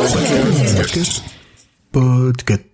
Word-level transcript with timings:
Podcast. 0.00 1.20
Podcast. 1.92 2.69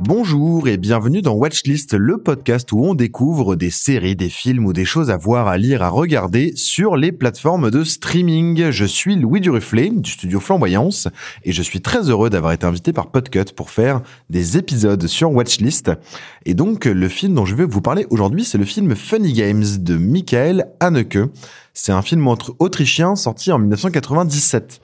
Bonjour 0.00 0.68
et 0.68 0.76
bienvenue 0.76 1.22
dans 1.22 1.34
Watchlist, 1.34 1.94
le 1.94 2.18
podcast 2.18 2.70
où 2.70 2.84
on 2.84 2.94
découvre 2.94 3.56
des 3.56 3.70
séries, 3.70 4.14
des 4.14 4.28
films 4.28 4.64
ou 4.64 4.72
des 4.72 4.84
choses 4.84 5.10
à 5.10 5.16
voir, 5.16 5.48
à 5.48 5.58
lire, 5.58 5.82
à 5.82 5.88
regarder 5.88 6.52
sur 6.54 6.96
les 6.96 7.10
plateformes 7.10 7.72
de 7.72 7.82
streaming. 7.82 8.70
Je 8.70 8.84
suis 8.84 9.16
Louis 9.16 9.40
Duruflet 9.40 9.90
du 9.90 10.12
studio 10.12 10.38
Flamboyance 10.38 11.08
et 11.42 11.50
je 11.50 11.62
suis 11.62 11.80
très 11.80 12.10
heureux 12.10 12.30
d'avoir 12.30 12.52
été 12.52 12.64
invité 12.64 12.92
par 12.92 13.10
Podcut 13.10 13.52
pour 13.56 13.70
faire 13.70 14.00
des 14.30 14.56
épisodes 14.56 15.04
sur 15.08 15.32
Watchlist. 15.32 15.90
Et 16.46 16.54
donc 16.54 16.84
le 16.84 17.08
film 17.08 17.34
dont 17.34 17.44
je 17.44 17.56
vais 17.56 17.66
vous 17.66 17.80
parler 17.82 18.06
aujourd'hui, 18.10 18.44
c'est 18.44 18.58
le 18.58 18.64
film 18.64 18.94
Funny 18.94 19.32
Games 19.32 19.66
de 19.80 19.96
Michael 19.96 20.68
Haneke. 20.78 21.18
C'est 21.74 21.92
un 21.92 22.02
film 22.02 22.28
autrichien 22.60 23.16
sorti 23.16 23.50
en 23.50 23.58
1997. 23.58 24.80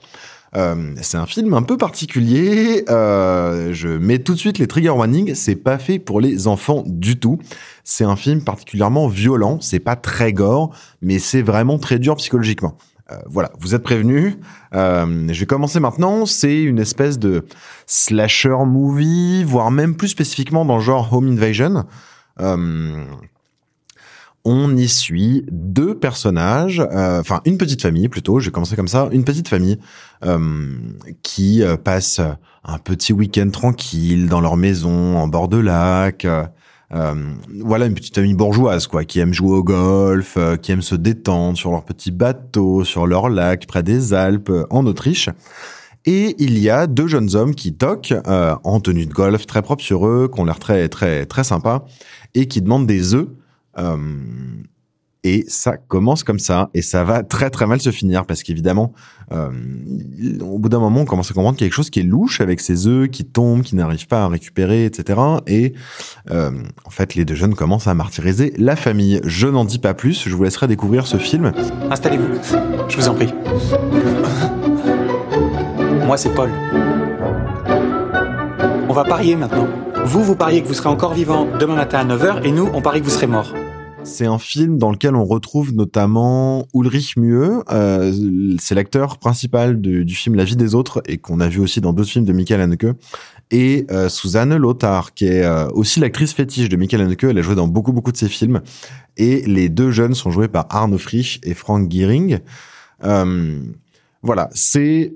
Euh, 0.55 0.93
c'est 1.01 1.17
un 1.17 1.25
film 1.25 1.53
un 1.53 1.63
peu 1.63 1.77
particulier. 1.77 2.85
Euh, 2.89 3.73
je 3.73 3.89
mets 3.89 4.19
tout 4.19 4.33
de 4.33 4.39
suite 4.39 4.57
les 4.57 4.67
trigger 4.67 4.89
warnings. 4.89 5.35
C'est 5.35 5.55
pas 5.55 5.77
fait 5.77 5.99
pour 5.99 6.21
les 6.21 6.47
enfants 6.47 6.83
du 6.85 7.19
tout. 7.19 7.39
C'est 7.83 8.05
un 8.05 8.15
film 8.15 8.43
particulièrement 8.43 9.07
violent. 9.07 9.59
C'est 9.61 9.79
pas 9.79 9.95
très 9.95 10.33
gore, 10.33 10.73
mais 11.01 11.19
c'est 11.19 11.41
vraiment 11.41 11.77
très 11.77 11.99
dur 11.99 12.15
psychologiquement. 12.15 12.77
Euh, 13.11 13.17
voilà, 13.27 13.51
vous 13.59 13.75
êtes 13.75 13.83
prévenus. 13.83 14.37
Euh, 14.73 15.27
je 15.31 15.39
vais 15.39 15.45
commencer 15.45 15.79
maintenant. 15.79 16.25
C'est 16.25 16.61
une 16.61 16.79
espèce 16.79 17.19
de 17.19 17.45
slasher 17.85 18.65
movie, 18.65 19.43
voire 19.43 19.69
même 19.71 19.95
plus 19.95 20.07
spécifiquement 20.07 20.65
dans 20.65 20.77
le 20.77 20.81
genre 20.81 21.13
Home 21.13 21.27
Invasion. 21.27 21.85
Euh, 22.39 23.05
on 24.45 24.77
y 24.77 24.87
suit 24.87 25.43
deux 25.51 25.95
personnages, 25.95 26.79
euh, 26.79 27.19
enfin 27.19 27.41
une 27.45 27.57
petite 27.57 27.81
famille 27.81 28.07
plutôt, 28.07 28.39
je 28.39 28.45
vais 28.45 28.51
commencer 28.51 28.75
comme 28.75 28.87
ça, 28.87 29.09
une 29.11 29.25
petite 29.25 29.47
famille 29.47 29.79
euh, 30.23 30.77
qui 31.23 31.63
euh, 31.63 31.77
passe 31.77 32.21
un 32.63 32.77
petit 32.77 33.11
week-end 33.11 33.49
tranquille 33.49 34.29
dans 34.29 34.41
leur 34.41 34.55
maison 34.55 35.17
en 35.17 35.27
bord 35.27 35.47
de 35.47 35.57
lac. 35.57 36.27
voilà 36.91 37.87
une 37.87 37.95
petite 37.95 38.15
famille 38.15 38.35
bourgeoise 38.35 38.85
quoi, 38.85 39.03
qui 39.03 39.19
aime 39.19 39.33
jouer 39.33 39.57
au 39.57 39.63
golf, 39.63 40.37
qui 40.61 40.71
aime 40.71 40.83
se 40.83 40.95
détendre 40.95 41.57
sur 41.57 41.71
leur 41.71 41.83
petit 41.83 42.11
bateau, 42.11 42.83
sur 42.83 43.07
leur 43.07 43.29
lac 43.29 43.65
près 43.65 43.83
des 43.83 44.13
Alpes 44.13 44.51
en 44.69 44.85
Autriche. 44.85 45.29
Et 46.07 46.35
il 46.37 46.59
y 46.59 46.69
a 46.69 46.85
deux 46.85 47.07
jeunes 47.07 47.35
hommes 47.35 47.55
qui 47.55 47.73
toquent 47.73 48.13
en 48.25 48.79
tenue 48.79 49.07
de 49.07 49.13
golf, 49.13 49.47
très 49.47 49.63
propres 49.63 49.83
sur 49.83 50.07
eux, 50.07 50.29
qui 50.31 50.39
ont 50.39 50.45
l'air 50.45 50.59
très 50.59 50.87
très 50.87 51.25
très 51.25 51.43
sympas 51.43 51.85
et 52.35 52.47
qui 52.47 52.61
demandent 52.61 52.87
des 52.87 53.15
œufs 53.15 53.27
euh, 53.27 53.44
et 55.25 55.43
ça 55.47 55.75
commence 55.75 56.23
comme 56.23 56.37
ça, 56.37 56.69
et 56.75 56.83
ça 56.83 57.03
va 57.03 57.23
très 57.23 57.49
très 57.49 57.65
mal 57.65 57.81
se 57.81 57.89
finir 57.89 58.27
parce 58.27 58.43
qu'évidemment, 58.43 58.93
euh, 59.33 59.49
au 60.39 60.59
bout 60.59 60.69
d'un 60.69 60.77
moment, 60.77 61.01
on 61.01 61.05
commence 61.05 61.31
à 61.31 61.33
comprendre 61.33 61.57
quelque 61.57 61.73
chose 61.73 61.89
qui 61.89 61.99
est 61.99 62.03
louche 62.03 62.41
avec 62.41 62.59
ces 62.59 62.85
œufs 62.85 63.09
qui 63.09 63.25
tombent, 63.25 63.63
qui 63.63 63.75
n'arrivent 63.75 64.05
pas 64.05 64.21
à 64.21 64.27
récupérer, 64.27 64.85
etc. 64.85 65.19
Et 65.47 65.73
euh, 66.29 66.51
en 66.85 66.89
fait, 66.91 67.15
les 67.15 67.25
deux 67.25 67.33
jeunes 67.33 67.55
commencent 67.55 67.87
à 67.87 67.95
martyriser 67.95 68.53
la 68.57 68.75
famille. 68.75 69.19
Je 69.23 69.47
n'en 69.47 69.65
dis 69.65 69.79
pas 69.79 69.95
plus, 69.95 70.29
je 70.29 70.35
vous 70.35 70.43
laisserai 70.43 70.67
découvrir 70.67 71.07
ce 71.07 71.17
film. 71.17 71.53
Installez-vous, 71.89 72.27
je 72.87 72.95
vous 72.95 73.07
en 73.07 73.15
prie. 73.15 73.33
Moi, 76.05 76.17
c'est 76.17 76.35
Paul. 76.35 76.51
On 78.87 78.93
va 78.93 79.03
parier 79.03 79.35
maintenant. 79.35 79.67
Vous, 80.05 80.23
vous 80.23 80.35
pariez 80.35 80.61
que 80.61 80.67
vous 80.67 80.75
serez 80.75 80.89
encore 80.89 81.15
vivant 81.15 81.47
demain 81.59 81.75
matin 81.75 81.97
à 81.97 82.05
9h, 82.05 82.43
et 82.43 82.51
nous, 82.51 82.69
on 82.75 82.83
parie 82.83 82.99
que 82.99 83.05
vous 83.05 83.11
serez 83.11 83.25
mort. 83.25 83.51
C'est 84.05 84.27
un 84.27 84.37
film 84.37 84.77
dans 84.77 84.91
lequel 84.91 85.15
on 85.15 85.25
retrouve 85.25 85.73
notamment 85.73 86.67
Ulrich 86.75 87.17
Mühe. 87.17 87.63
Euh, 87.71 88.13
c'est 88.59 88.75
l'acteur 88.75 89.17
principal 89.17 89.81
du, 89.81 90.07
film 90.13 90.35
La 90.35 90.43
vie 90.43 90.55
des 90.55 90.75
autres 90.75 91.01
et 91.07 91.17
qu'on 91.17 91.39
a 91.39 91.49
vu 91.49 91.59
aussi 91.59 91.81
dans 91.81 91.91
d'autres 91.91 92.11
films 92.11 92.25
de 92.25 92.31
Michael 92.31 92.61
Haneke. 92.61 92.85
Et 93.49 93.87
euh, 93.89 94.07
Suzanne 94.07 94.55
Lothar, 94.55 95.15
qui 95.15 95.25
est 95.25 95.43
euh, 95.43 95.67
aussi 95.71 95.99
l'actrice 95.99 96.33
fétiche 96.33 96.69
de 96.69 96.77
Michael 96.77 97.01
Haneke. 97.01 97.23
Elle 97.23 97.39
a 97.39 97.41
joué 97.41 97.55
dans 97.55 97.67
beaucoup, 97.67 97.93
beaucoup 97.93 98.11
de 98.11 98.17
ses 98.17 98.29
films. 98.29 98.61
Et 99.17 99.41
les 99.47 99.69
deux 99.69 99.89
jeunes 99.89 100.13
sont 100.13 100.29
joués 100.29 100.47
par 100.47 100.67
Arno 100.69 100.99
Frisch 100.99 101.41
et 101.43 101.55
Frank 101.55 101.89
Giering. 101.89 102.39
voilà, 103.01 104.49
c'est 104.53 105.13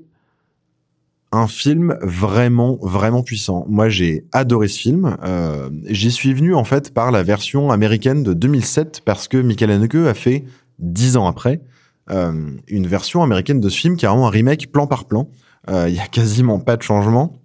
un 1.31 1.47
film 1.47 1.97
vraiment 2.01 2.77
vraiment 2.81 3.21
puissant. 3.21 3.65
Moi, 3.69 3.89
j'ai 3.89 4.25
adoré 4.31 4.67
ce 4.67 4.79
film. 4.79 5.17
Euh, 5.23 5.69
J'y 5.85 6.11
suis 6.11 6.33
venu 6.33 6.55
en 6.55 6.63
fait 6.63 6.93
par 6.93 7.11
la 7.11 7.23
version 7.23 7.71
américaine 7.71 8.23
de 8.23 8.33
2007 8.33 9.01
parce 9.05 9.27
que 9.27 9.37
Michael 9.37 9.71
Haneke 9.71 9.95
a 9.95 10.13
fait 10.13 10.45
dix 10.79 11.17
ans 11.17 11.27
après 11.27 11.61
euh, 12.09 12.51
une 12.67 12.87
version 12.87 13.21
américaine 13.21 13.59
de 13.59 13.69
ce 13.69 13.77
film 13.77 13.95
qui 13.95 14.05
est 14.05 14.07
vraiment 14.07 14.27
un 14.27 14.31
remake 14.31 14.71
plan 14.71 14.87
par 14.87 15.05
plan. 15.05 15.29
Euh, 15.69 15.87
il 15.87 15.95
y 15.95 15.99
a 15.99 16.07
quasiment 16.07 16.59
pas 16.59 16.77
de 16.77 16.81
changement 16.81 17.39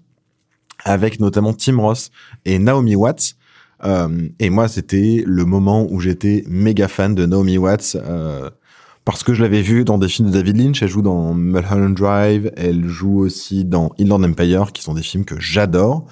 avec 0.84 1.20
notamment 1.20 1.52
Tim 1.52 1.78
Ross 1.78 2.10
et 2.44 2.58
Naomi 2.58 2.94
Watts. 2.94 3.36
Euh, 3.84 4.28
et 4.38 4.50
moi, 4.50 4.68
c'était 4.68 5.22
le 5.26 5.44
moment 5.44 5.86
où 5.90 6.00
j'étais 6.00 6.44
méga 6.46 6.88
fan 6.88 7.14
de 7.14 7.26
Naomi 7.26 7.58
Watts. 7.58 7.96
Euh, 7.96 8.50
parce 9.04 9.22
que 9.22 9.34
je 9.34 9.42
l'avais 9.42 9.62
vu 9.62 9.84
dans 9.84 9.98
des 9.98 10.08
films 10.08 10.28
de 10.28 10.32
David 10.32 10.56
Lynch. 10.56 10.82
Elle 10.82 10.88
joue 10.88 11.02
dans 11.02 11.34
Mulholland 11.34 11.94
Drive, 11.94 12.50
elle 12.56 12.86
joue 12.88 13.18
aussi 13.18 13.64
dans 13.64 13.92
Inland 14.00 14.24
Empire, 14.24 14.72
qui 14.72 14.82
sont 14.82 14.94
des 14.94 15.02
films 15.02 15.24
que 15.24 15.38
j'adore. 15.38 16.06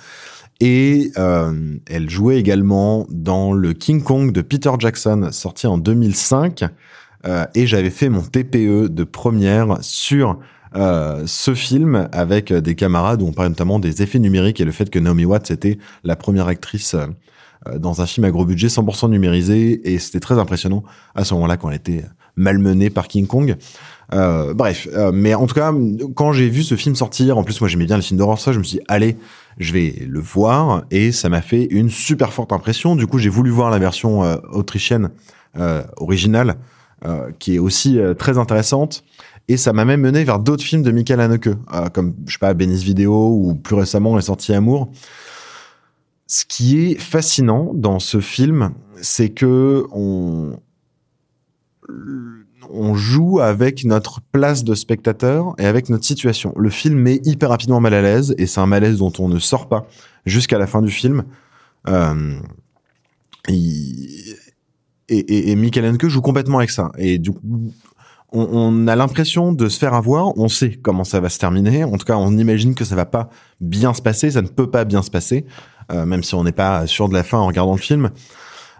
Et 0.60 1.10
euh, 1.18 1.78
elle 1.86 2.08
jouait 2.08 2.38
également 2.38 3.06
dans 3.10 3.52
le 3.52 3.72
King 3.72 4.02
Kong 4.02 4.30
de 4.30 4.42
Peter 4.42 4.70
Jackson, 4.78 5.28
sorti 5.32 5.66
en 5.66 5.78
2005. 5.78 6.64
Euh, 7.26 7.46
et 7.54 7.66
j'avais 7.66 7.90
fait 7.90 8.08
mon 8.08 8.22
TPE 8.22 8.88
de 8.88 9.04
première 9.04 9.78
sur 9.80 10.38
euh, 10.74 11.24
ce 11.26 11.54
film 11.54 12.08
avec 12.12 12.52
des 12.52 12.74
camarades 12.74 13.22
où 13.22 13.26
on 13.26 13.32
parlait 13.32 13.50
notamment 13.50 13.78
des 13.78 14.02
effets 14.02 14.18
numériques 14.18 14.60
et 14.60 14.64
le 14.64 14.72
fait 14.72 14.88
que 14.88 14.98
Naomi 14.98 15.24
Watts 15.24 15.50
était 15.50 15.78
la 16.02 16.16
première 16.16 16.46
actrice 16.46 16.94
euh, 16.94 17.78
dans 17.78 18.00
un 18.00 18.06
film 18.06 18.24
à 18.24 18.30
gros 18.30 18.44
budget 18.44 18.68
100% 18.68 19.10
numérisé. 19.10 19.92
Et 19.92 19.98
c'était 19.98 20.20
très 20.20 20.38
impressionnant 20.38 20.82
à 21.14 21.24
ce 21.24 21.34
moment-là 21.34 21.56
quand 21.56 21.70
elle 21.70 21.76
était 21.76 22.04
malmené 22.36 22.90
par 22.90 23.08
King 23.08 23.26
Kong. 23.26 23.56
Euh, 24.12 24.52
bref, 24.52 24.88
euh, 24.92 25.10
mais 25.12 25.34
en 25.34 25.46
tout 25.46 25.54
cas, 25.54 25.72
quand 26.14 26.32
j'ai 26.32 26.48
vu 26.48 26.62
ce 26.62 26.74
film 26.76 26.94
sortir, 26.94 27.38
en 27.38 27.44
plus 27.44 27.60
moi 27.60 27.68
j'aimais 27.68 27.86
bien 27.86 27.96
les 27.96 28.02
films 28.02 28.18
d'horreur, 28.18 28.38
ça, 28.38 28.52
je 28.52 28.58
me 28.58 28.64
suis 28.64 28.78
dit, 28.78 28.84
allez, 28.88 29.16
je 29.58 29.72
vais 29.72 30.06
le 30.06 30.20
voir, 30.20 30.84
et 30.90 31.12
ça 31.12 31.28
m'a 31.28 31.40
fait 31.40 31.64
une 31.64 31.88
super 31.88 32.32
forte 32.32 32.52
impression. 32.52 32.96
Du 32.96 33.06
coup, 33.06 33.18
j'ai 33.18 33.30
voulu 33.30 33.50
voir 33.50 33.70
la 33.70 33.78
version 33.78 34.24
euh, 34.24 34.36
autrichienne 34.50 35.10
originale, 35.98 36.56
qui 37.38 37.56
est 37.56 37.58
aussi 37.58 37.98
très 38.16 38.38
intéressante. 38.38 39.04
Et 39.48 39.58
ça 39.58 39.74
m'a 39.74 39.84
même 39.84 40.00
mené 40.00 40.24
vers 40.24 40.38
d'autres 40.38 40.64
films 40.64 40.82
de 40.82 40.90
Michael 40.90 41.20
Haneke, 41.20 41.50
comme, 41.92 42.14
je 42.26 42.32
sais 42.32 42.38
pas, 42.38 42.54
Benis 42.54 42.82
Vidéo, 42.82 43.36
ou 43.38 43.54
plus 43.54 43.74
récemment, 43.74 44.16
Les 44.16 44.22
Sorties 44.22 44.54
Amour. 44.54 44.90
Ce 46.26 46.46
qui 46.46 46.86
est 46.86 46.98
fascinant 46.98 47.72
dans 47.74 47.98
ce 47.98 48.20
film, 48.20 48.70
c'est 49.02 49.28
que 49.28 49.84
on, 49.92 50.56
on 52.70 52.94
joue 52.94 53.40
avec 53.40 53.84
notre 53.84 54.20
place 54.20 54.64
de 54.64 54.74
spectateur 54.74 55.54
et 55.58 55.66
avec 55.66 55.88
notre 55.88 56.04
situation. 56.04 56.52
Le 56.56 56.70
film 56.70 56.98
met 56.98 57.20
hyper 57.24 57.48
rapidement 57.48 57.80
mal 57.80 57.94
à 57.94 58.02
l'aise 58.02 58.34
et 58.38 58.46
c'est 58.46 58.60
un 58.60 58.66
malaise 58.66 58.98
dont 58.98 59.12
on 59.18 59.28
ne 59.28 59.38
sort 59.38 59.68
pas 59.68 59.86
jusqu'à 60.26 60.58
la 60.58 60.66
fin 60.66 60.82
du 60.82 60.90
film. 60.90 61.24
Euh, 61.88 62.38
et, 63.48 64.36
et, 65.08 65.50
et 65.50 65.56
Michael 65.56 65.84
Haneke 65.84 66.08
joue 66.08 66.22
complètement 66.22 66.58
avec 66.58 66.70
ça. 66.70 66.92
Et 66.98 67.18
du 67.18 67.32
coup, 67.32 67.72
on, 68.32 68.88
a 68.88 68.96
l'impression 68.96 69.52
de 69.52 69.68
se 69.68 69.78
faire 69.78 69.94
avoir. 69.94 70.36
On 70.38 70.48
sait 70.48 70.78
comment 70.80 71.04
ça 71.04 71.20
va 71.20 71.28
se 71.28 71.38
terminer. 71.38 71.84
En 71.84 71.96
tout 71.98 72.06
cas, 72.06 72.16
on 72.16 72.36
imagine 72.38 72.74
que 72.74 72.84
ça 72.84 72.96
va 72.96 73.04
pas 73.04 73.28
bien 73.60 73.92
se 73.94 74.02
passer. 74.02 74.30
Ça 74.30 74.42
ne 74.42 74.48
peut 74.48 74.70
pas 74.70 74.84
bien 74.84 75.02
se 75.02 75.10
passer, 75.10 75.44
euh, 75.90 76.06
même 76.06 76.22
si 76.22 76.34
on 76.34 76.44
n'est 76.44 76.52
pas 76.52 76.86
sûr 76.86 77.08
de 77.08 77.14
la 77.14 77.22
fin 77.22 77.38
en 77.38 77.46
regardant 77.46 77.74
le 77.74 77.80
film. 77.80 78.10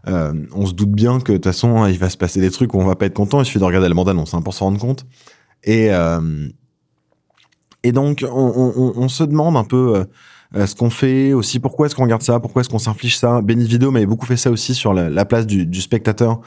Euh, 0.08 0.32
on 0.52 0.66
se 0.66 0.72
doute 0.72 0.90
bien 0.90 1.20
que 1.20 1.32
de 1.32 1.36
toute 1.36 1.44
façon, 1.44 1.86
il 1.86 1.98
va 1.98 2.10
se 2.10 2.16
passer 2.16 2.40
des 2.40 2.50
trucs 2.50 2.74
où 2.74 2.78
on 2.78 2.84
va 2.86 2.96
pas 2.96 3.06
être 3.06 3.14
content. 3.14 3.40
Il 3.40 3.44
suffit 3.44 3.58
de 3.58 3.64
regarder 3.64 3.88
la 3.88 3.94
bande-annonce 3.94 4.34
hein, 4.34 4.42
pour 4.42 4.54
s'en 4.54 4.66
rendre 4.66 4.80
compte. 4.80 5.06
Et 5.64 5.92
euh, 5.92 6.48
et 7.84 7.90
donc, 7.90 8.24
on, 8.30 9.08
se 9.08 9.24
demande 9.24 9.56
un 9.56 9.64
peu 9.64 10.04
euh, 10.54 10.66
ce 10.66 10.74
qu'on 10.76 10.90
fait 10.90 11.32
aussi. 11.32 11.58
Pourquoi 11.58 11.86
est-ce 11.86 11.96
qu'on 11.96 12.04
regarde 12.04 12.22
ça 12.22 12.38
Pourquoi 12.38 12.60
est-ce 12.60 12.68
qu'on 12.68 12.78
s'inflige 12.78 13.18
ça 13.18 13.40
Benny 13.42 13.66
Video 13.66 13.90
m'avait 13.90 14.06
beaucoup 14.06 14.26
fait 14.26 14.36
ça 14.36 14.52
aussi 14.52 14.72
sur 14.72 14.94
la, 14.94 15.24
place 15.24 15.48
du, 15.48 15.66
du 15.66 15.80
spectateur. 15.80 16.40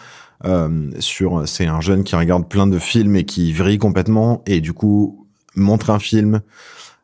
sur, 1.00 1.46
c'est 1.46 1.66
un 1.66 1.81
jeune 1.81 2.06
qui 2.06 2.16
regarde 2.16 2.48
plein 2.48 2.68
de 2.68 2.80
films 2.80 3.18
et 3.18 3.25
qui 3.25 3.51
vrille 3.51 3.80
complètement. 3.80 4.44
Et 4.46 4.62
du 4.62 4.72
coup, 4.72 5.28
montre 5.58 5.90
un 5.90 6.00
film. 6.00 6.40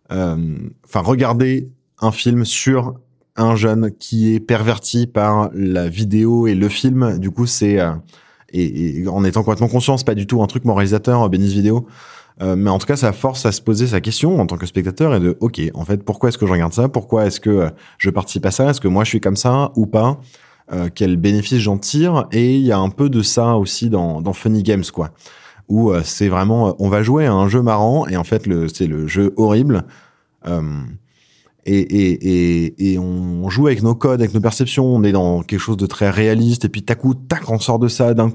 Enfin, 0.10 1.02
regarder 1.02 1.70
un 2.00 2.14
film 2.14 2.46
sur 2.46 2.96
un 3.36 3.56
jeune 3.56 3.92
qui 3.98 4.34
est 4.36 4.40
perverti 4.40 5.08
par 5.08 5.50
la 5.54 5.88
vidéo 5.88 6.48
et 6.48 6.56
le 6.56 6.70
film. 6.70 7.18
Du 7.18 7.32
coup, 7.32 7.46
c'est 7.46 7.80
euh, 7.80 7.94
et, 8.54 9.08
en 9.08 9.24
étant 9.24 9.44
complètement 9.44 9.68
conscient, 9.68 9.98
c'est 9.98 10.06
pas 10.06 10.16
du 10.16 10.28
tout 10.28 10.42
un 10.42 10.48
truc 10.48 10.66
moralisateur, 10.66 11.30
Bénis 11.30 11.54
Vidéo. 11.54 11.88
Euh, 12.42 12.56
mais 12.56 12.70
en 12.70 12.80
tout 12.80 12.88
cas, 12.88 12.96
ça 12.96 13.12
force 13.12 13.46
à 13.46 13.52
se 13.52 13.62
poser 13.62 13.88
sa 13.88 14.02
question 14.02 14.40
en 14.40 14.48
tant 14.48 14.58
que 14.58 14.66
spectateur 14.66 15.14
et 15.14 15.20
de, 15.20 15.38
ok, 15.42 15.62
en 15.74 15.86
fait, 15.86 16.04
pourquoi 16.04 16.30
est-ce 16.30 16.38
que 16.38 16.48
je 16.48 16.52
regarde 16.52 16.74
ça? 16.74 16.90
Pourquoi 16.90 17.26
est-ce 17.26 17.40
que 17.40 17.50
euh, 17.50 17.70
je 17.98 18.10
participe 18.10 18.46
à 18.46 18.52
ça? 18.52 18.70
Est-ce 18.70 18.82
que 18.82 18.88
moi 18.88 19.04
je 19.04 19.10
suis 19.10 19.20
comme 19.20 19.36
ça 19.36 19.72
ou 19.76 19.86
pas? 19.86 20.20
Euh, 20.72 20.90
Quel 20.94 21.18
bénéfice 21.18 21.60
j'en 21.60 21.78
tire? 21.78 22.26
Et 22.32 22.56
il 22.56 22.66
y 22.66 22.72
a 22.72 22.80
un 22.80 22.90
peu 22.90 23.10
de 23.10 23.22
ça 23.22 23.58
aussi 23.58 23.90
dans, 23.90 24.22
dans 24.22 24.34
Funny 24.34 24.64
Games, 24.64 24.84
quoi, 24.92 25.12
où 25.68 25.92
euh, 25.92 26.02
c'est 26.04 26.30
vraiment, 26.30 26.76
on 26.80 26.90
va 26.90 27.04
jouer 27.04 27.26
à 27.26 27.34
un 27.34 27.48
jeu 27.48 27.62
marrant 27.62 28.08
et 28.08 28.18
en 28.18 28.24
fait, 28.24 28.48
le, 28.48 28.68
c'est 28.68 28.88
le 28.88 29.08
jeu 29.08 29.34
horrible. 29.38 29.84
Euh, 30.48 30.62
et, 31.66 31.80
et, 31.80 32.66
et, 32.66 32.94
et 32.94 33.00
on 33.00 33.50
joue 33.50 33.68
avec 33.68 33.84
nos 33.84 33.96
codes, 33.96 34.22
avec 34.22 34.34
nos 34.34 34.42
perceptions, 34.42 34.86
on 34.86 35.04
est 35.04 35.12
dans 35.12 35.44
quelque 35.44 35.60
chose 35.60 35.78
de 35.78 35.86
très 35.86 36.10
réaliste, 36.10 36.66
et 36.66 36.70
puis 36.70 36.84
tac 36.84 37.00
coup, 37.00 37.14
tac, 37.14 37.50
on 37.50 37.60
sort 37.60 37.80
de 37.80 37.88
ça 37.88 38.14
dans 38.14 38.32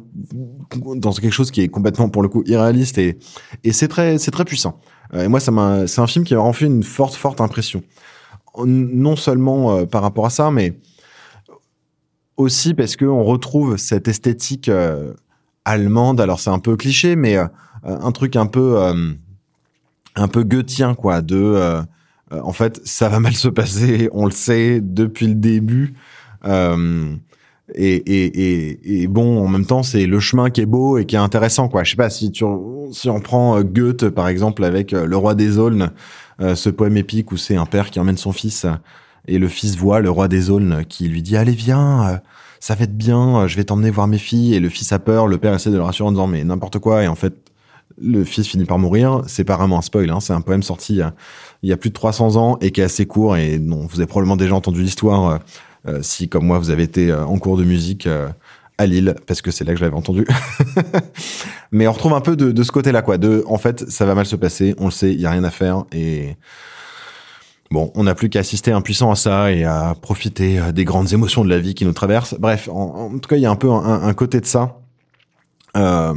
quelque 1.13 1.31
chose 1.31 1.51
qui 1.51 1.61
est 1.61 1.69
complètement, 1.69 2.09
pour 2.09 2.23
le 2.23 2.29
coup, 2.29 2.43
irréaliste, 2.47 2.99
et, 2.99 3.19
et 3.65 3.73
c'est 3.73 3.89
très, 3.89 4.19
c'est 4.19 4.31
très 4.31 4.45
puissant. 4.45 4.79
Euh, 5.15 5.25
et 5.25 5.29
moi, 5.29 5.41
ça 5.41 5.51
m'a, 5.51 5.87
c'est 5.87 6.01
un 6.01 6.07
film 6.07 6.25
qui 6.25 6.35
m'a 6.35 6.53
fait 6.53 6.67
une 6.67 6.83
forte, 6.83 7.15
forte 7.15 7.41
impression. 7.41 7.83
Non 8.65 9.17
seulement 9.17 9.77
euh, 9.77 9.87
par 9.87 10.03
rapport 10.03 10.27
à 10.27 10.31
ça, 10.31 10.51
mais 10.51 10.79
aussi 12.37 12.75
parce 12.75 12.97
que 12.97 13.05
on 13.05 13.25
retrouve 13.25 13.77
cette 13.77 14.09
esthétique 14.09 14.69
euh, 14.69 15.15
allemande. 15.65 16.21
Alors 16.21 16.41
c'est 16.41 16.51
un 16.51 16.59
peu 16.59 16.77
cliché, 16.77 17.17
mais 17.17 17.37
un 17.83 18.13
truc 18.13 18.37
un 18.37 18.47
peu, 18.47 18.79
un 20.15 20.29
peu 20.29 20.43
goethien, 20.43 20.95
quoi, 20.95 21.23
de 21.23 21.81
euh, 22.33 22.41
en 22.43 22.53
fait, 22.53 22.81
ça 22.85 23.09
va 23.09 23.21
mal 23.21 23.35
se 23.35 23.49
passer, 23.49 24.09
on 24.13 24.25
le 24.25 24.33
sait 24.33 24.81
depuis 24.81 25.27
le 25.27 25.35
début. 25.35 25.95
Euh, 26.45 27.15
et, 27.75 27.95
et, 27.97 28.71
et, 28.71 29.03
et 29.03 29.07
bon, 29.09 29.45
en 29.45 29.49
même 29.49 29.67
temps, 29.67 29.83
c'est 29.83 30.07
le 30.07 30.21
chemin 30.21 30.51
qui 30.51 30.61
est 30.61 30.67
beau 30.67 30.99
et 30.99 31.05
qui 31.05 31.17
est 31.17 31.19
intéressant, 31.19 31.69
quoi. 31.69 31.83
Je 31.83 31.91
sais 31.91 31.97
pas 31.97 32.11
si 32.11 32.31
tu, 32.31 32.45
si 32.93 33.09
on 33.11 33.21
prend 33.21 33.59
euh, 33.59 33.63
Goethe 33.63 34.09
par 34.09 34.29
exemple 34.29 34.65
avec 34.65 34.93
euh, 34.93 35.07
Le 35.07 35.17
Roi 35.17 35.35
des 35.35 35.59
Aulnes, 35.59 35.91
euh, 36.41 36.55
ce 36.55 36.71
poème 36.71 36.97
épique 36.97 37.33
où 37.33 37.37
c'est 37.37 37.57
un 37.57 37.67
père 37.67 37.91
qui 37.91 38.01
emmène 38.01 38.17
son 38.17 38.33
fils 38.33 38.65
euh, 38.65 38.73
et 39.27 39.39
le 39.39 39.49
fils 39.49 39.77
voit 39.77 40.01
le 40.01 40.11
Roi 40.11 40.29
des 40.29 40.51
Aulnes 40.51 40.85
qui 40.89 41.09
lui 41.09 41.23
dit 41.23 41.37
allez 41.37 41.53
viens, 41.53 42.21
ça 42.61 42.77
va 42.77 42.85
être 42.85 42.97
bien, 42.97 43.49
je 43.49 43.57
vais 43.57 43.65
t'emmener 43.65 43.91
voir 43.91 44.07
mes 44.07 44.19
filles 44.19 44.55
et 44.55 44.61
le 44.61 44.69
fils 44.69 44.93
a 44.93 45.01
peur, 45.01 45.27
le 45.27 45.37
père 45.37 45.53
essaie 45.53 45.71
de 45.71 45.77
le 45.77 45.83
rassurer 45.83 46.09
en 46.09 46.13
disant 46.13 46.29
mais 46.29 46.45
n'importe 46.45 46.79
quoi 46.79 47.03
et 47.03 47.09
en 47.09 47.17
fait 47.17 47.35
le 48.01 48.25
fils 48.25 48.47
finit 48.47 48.65
par 48.65 48.79
mourir. 48.79 49.23
C'est 49.27 49.45
pas 49.45 49.57
vraiment 49.57 49.79
un 49.79 49.83
spoil, 49.83 50.11
hein. 50.11 50.21
c'est 50.21 50.33
un 50.33 50.41
poème 50.41 50.63
sorti 50.63 51.01
il 51.63 51.69
y, 51.69 51.73
a, 51.73 51.77
plus 51.77 51.91
de 51.91 51.95
300 51.95 52.37
ans 52.37 52.59
et 52.61 52.71
qui 52.71 52.81
est 52.81 52.85
assez 52.85 53.07
court 53.07 53.37
et 53.37 53.59
dont 53.59 53.87
vous 53.87 53.99
avez 53.99 54.07
probablement 54.07 54.37
déjà 54.37 54.55
entendu 54.55 54.83
l'histoire 54.83 55.29
euh, 55.29 55.39
euh, 55.89 55.99
si, 56.03 56.29
comme 56.29 56.45
moi, 56.45 56.59
vous 56.59 56.71
avez 56.71 56.83
été 56.83 57.11
euh, 57.11 57.25
en 57.25 57.39
cours 57.39 57.57
de 57.57 57.65
musique 57.65 58.09
à 58.79 58.87
Lille, 58.87 59.15
parce 59.27 59.41
que 59.41 59.51
c'est 59.51 59.65
là 59.65 59.73
que 59.73 59.79
je 59.79 59.85
l'avais 59.85 59.97
entendu. 59.97 60.27
Mais 61.73 61.87
on 61.87 61.93
retrouve 61.93 62.13
un 62.13 62.21
peu 62.21 62.37
de, 62.37 62.53
de 62.53 62.63
ce 62.63 62.73
côté-là, 62.73 63.03
quoi. 63.03 63.19
De, 63.19 63.45
en 63.47 63.57
fait, 63.57 63.89
ça 63.89 64.05
va 64.05 64.15
mal 64.15 64.27
se 64.27 64.37
passer, 64.37 64.75
on 64.79 64.87
le 64.87 64.91
sait, 64.91 65.13
il 65.13 65.21
y 65.21 65.27
a 65.27 65.31
rien 65.31 65.45
à 65.45 65.51
faire 65.51 65.85
et 65.93 66.37
bon, 67.71 67.91
on 67.95 68.05
n'a 68.05 68.15
plus 68.15 68.29
qu'à 68.29 68.41
assister 68.41 68.73
impuissant 68.73 69.11
à 69.11 69.17
ça 69.17 69.53
et 69.53 69.65
à 69.65 69.95
profiter 70.01 70.61
des 70.73 70.85
grandes 70.85 71.13
émotions 71.13 71.45
de 71.45 71.49
la 71.49 71.59
vie 71.59 71.75
qui 71.75 71.85
nous 71.85 71.93
traversent. 71.93 72.35
Bref, 72.39 72.69
en, 72.69 73.11
tout 73.19 73.29
cas, 73.29 73.37
il 73.37 73.43
y 73.43 73.47
a 73.47 73.51
un 73.51 73.57
peu 73.57 73.71
un 73.71 74.13
côté 74.13 74.41
de 74.41 74.47
ça. 74.47 74.79
Euh, 75.77 76.15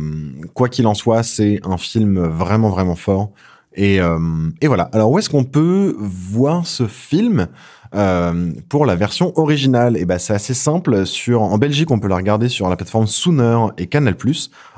quoi 0.54 0.70
qu'il 0.70 0.88
en 0.88 0.94
soit, 0.94 1.24
c'est 1.24 1.60
un 1.64 1.78
film 1.78 2.20
vraiment 2.20 2.70
vraiment 2.70 2.96
fort. 2.96 3.32
Et, 3.76 4.02
euh, 4.02 4.18
et 4.62 4.68
voilà. 4.68 4.90
Alors 4.94 5.12
où 5.12 5.20
est-ce 5.20 5.30
qu'on 5.30 5.44
peut 5.44 5.96
voir 6.00 6.66
ce 6.66 6.88
film 6.88 7.48
euh, 7.94 8.52
pour 8.68 8.86
la 8.86 8.96
version 8.96 9.38
originale? 9.38 9.98
Et 9.98 10.06
ben 10.06 10.18
c'est 10.18 10.34
assez 10.34 10.54
simple. 10.54 11.06
Sur 11.06 11.42
en 11.42 11.58
Belgique, 11.58 11.92
on 11.92 12.00
peut 12.00 12.08
la 12.08 12.16
regarder 12.16 12.50
sur 12.50 12.70
la 12.70 12.76
plateforme 12.76 13.08
Sooner 13.08 13.68
et 13.78 13.88
Canal+. 13.88 14.16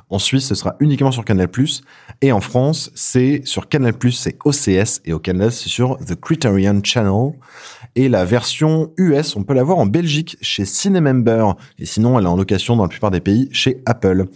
En 0.10 0.20
Suisse, 0.20 0.46
ce 0.46 0.56
sera 0.56 0.76
uniquement 0.82 1.12
sur 1.12 1.24
Canal+. 1.24 1.48
Et 2.22 2.34
en 2.34 2.42
France, 2.42 2.92
c'est 2.96 3.42
sur 3.46 3.70
Canal+, 3.70 3.94
c'est 4.12 4.38
OCS 4.44 5.00
et 5.06 5.14
au 5.14 5.20
Canada, 5.20 5.52
c'est 5.52 5.70
sur 5.70 5.98
The 6.00 6.20
Criterion 6.20 6.82
Channel. 6.84 7.32
Et 7.96 8.10
la 8.10 8.26
version 8.26 8.92
US, 8.98 9.38
on 9.38 9.44
peut 9.44 9.54
la 9.54 9.64
voir 9.64 9.78
en 9.78 9.86
Belgique 9.86 10.38
chez 10.42 10.66
Cinemember. 10.66 11.54
Et 11.80 11.86
sinon, 11.86 12.20
elle 12.20 12.26
est 12.26 12.30
en 12.30 12.36
location 12.36 12.76
dans 12.76 12.84
la 12.84 12.90
plupart 12.90 13.12
des 13.12 13.22
pays 13.22 13.48
chez 13.54 13.82
Apple. 13.86 14.28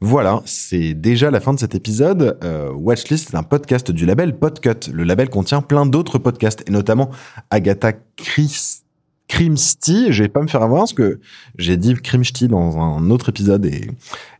Voilà, 0.00 0.42
c'est 0.44 0.94
déjà 0.94 1.30
la 1.30 1.40
fin 1.40 1.54
de 1.54 1.58
cet 1.58 1.74
épisode. 1.74 2.38
Euh, 2.44 2.70
Watchlist 2.72 3.32
est 3.32 3.36
un 3.36 3.42
podcast 3.42 3.90
du 3.90 4.04
label 4.04 4.38
Podcut. 4.38 4.90
Le 4.92 5.04
label 5.04 5.30
contient 5.30 5.62
plein 5.62 5.86
d'autres 5.86 6.18
podcasts, 6.18 6.62
et 6.68 6.70
notamment 6.70 7.10
Agatha 7.50 7.92
Christie. 8.16 8.82
Crimsty, 9.28 10.12
je 10.12 10.22
vais 10.22 10.28
pas 10.28 10.40
me 10.40 10.46
faire 10.46 10.62
avoir 10.62 10.82
parce 10.82 10.92
que 10.92 11.18
j'ai 11.58 11.76
dit 11.76 11.94
Crimsty 11.94 12.46
dans 12.46 12.78
un 12.78 13.10
autre 13.10 13.30
épisode 13.30 13.66
et, 13.66 13.90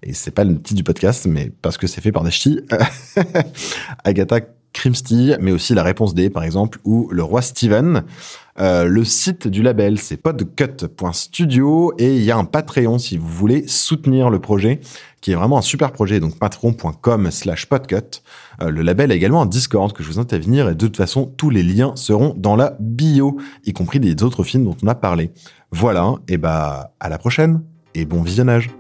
et 0.05 0.13
c'est 0.13 0.31
pas 0.31 0.45
le 0.45 0.55
titre 0.61 0.77
du 0.77 0.85
podcast, 0.85 1.27
mais 1.27 1.51
parce 1.61 1.77
que 1.77 1.89
c'est 1.89 2.01
fait 2.01 2.13
par 2.13 2.23
des 2.23 2.31
ch'tis. 2.31 2.61
Agatha 4.05 4.41
Crimsty, 4.73 5.33
mais 5.41 5.53
aussi 5.53 5.75
La 5.75 5.83
Réponse 5.83 6.15
D, 6.15 6.31
par 6.31 6.45
exemple, 6.45 6.79
ou 6.85 7.09
Le 7.11 7.23
Roi 7.23 7.43
Steven. 7.43 8.05
Euh, 8.59 8.85
le 8.85 9.05
site 9.05 9.49
du 9.49 9.63
label, 9.63 9.99
c'est 9.99 10.17
podcut.studio 10.17 11.93
et 11.99 12.17
il 12.17 12.23
y 12.23 12.31
a 12.31 12.37
un 12.37 12.45
Patreon 12.45 12.99
si 12.99 13.17
vous 13.17 13.29
voulez 13.29 13.67
soutenir 13.67 14.31
le 14.31 14.39
projet, 14.39 14.81
qui 15.21 15.33
est 15.33 15.35
vraiment 15.35 15.59
un 15.59 15.63
super 15.63 15.93
projet, 15.93 16.21
donc 16.21 16.39
patreon.com 16.39 17.31
slash 17.31 17.67
podcut. 17.67 18.23
Euh, 18.63 18.71
le 18.71 18.83
label 18.83 19.13
a 19.13 19.15
également 19.15 19.43
un 19.43 19.47
Discord 19.47 19.93
que 19.93 20.03
je 20.03 20.09
vous 20.09 20.19
invite 20.19 20.33
à 20.33 20.39
venir 20.39 20.69
et 20.69 20.75
de 20.75 20.87
toute 20.87 20.97
façon, 20.97 21.33
tous 21.37 21.51
les 21.51 21.63
liens 21.63 21.93
seront 21.97 22.35
dans 22.37 22.57
la 22.57 22.77
bio, 22.81 23.39
y 23.65 23.73
compris 23.73 24.01
des 24.01 24.23
autres 24.23 24.43
films 24.43 24.65
dont 24.65 24.77
on 24.83 24.87
a 24.87 24.95
parlé. 24.95 25.31
Voilà, 25.71 26.15
et 26.29 26.39
bah 26.39 26.95
à 27.01 27.09
la 27.09 27.19
prochaine 27.19 27.63
et 27.95 28.05
bon 28.05 28.23
visionnage. 28.23 28.71